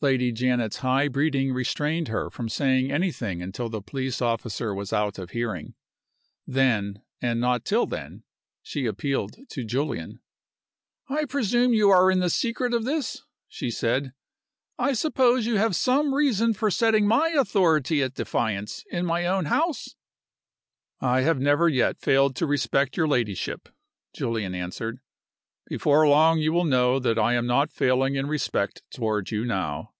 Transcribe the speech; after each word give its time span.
Lady 0.00 0.32
Janet's 0.32 0.76
high 0.80 1.08
breeding 1.08 1.54
restrained 1.54 2.08
her 2.08 2.28
from 2.28 2.50
saying 2.50 2.90
anything 2.92 3.40
until 3.40 3.70
the 3.70 3.80
police 3.80 4.20
officer 4.20 4.74
was 4.74 4.92
out 4.92 5.18
of 5.18 5.30
hearing. 5.30 5.72
Then, 6.46 7.00
and 7.22 7.40
not 7.40 7.64
till 7.64 7.86
then, 7.86 8.22
she 8.60 8.84
appealed 8.84 9.36
to 9.48 9.64
Julian. 9.64 10.20
"I 11.08 11.24
presume 11.24 11.72
you 11.72 11.88
are 11.88 12.10
in 12.10 12.18
the 12.20 12.28
secret 12.28 12.74
of 12.74 12.84
this?" 12.84 13.22
she 13.48 13.70
said. 13.70 14.12
"I 14.78 14.92
suppose 14.92 15.46
you 15.46 15.56
have 15.56 15.74
some 15.74 16.14
reason 16.14 16.52
for 16.52 16.70
setting 16.70 17.06
my 17.08 17.28
authority 17.28 18.02
at 18.02 18.12
defiance 18.12 18.84
in 18.90 19.06
my 19.06 19.26
own 19.26 19.46
house?" 19.46 19.94
"I 21.00 21.22
have 21.22 21.40
never 21.40 21.66
yet 21.66 21.98
failed 21.98 22.36
to 22.36 22.46
respect 22.46 22.98
your 22.98 23.08
ladyship," 23.08 23.70
Julian 24.14 24.54
answered. 24.54 25.00
"Before 25.66 26.06
long 26.06 26.40
you 26.40 26.52
will 26.52 26.66
know 26.66 26.98
that 26.98 27.18
I 27.18 27.32
am 27.32 27.46
not 27.46 27.72
failing 27.72 28.16
in 28.16 28.26
respect 28.26 28.82
toward 28.90 29.30
you 29.30 29.46
now." 29.46 29.92